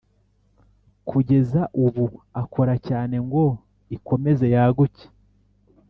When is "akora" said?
2.41-2.73